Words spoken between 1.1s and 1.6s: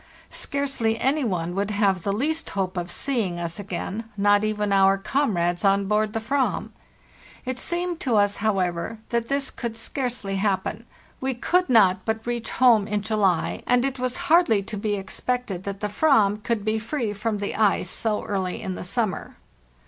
one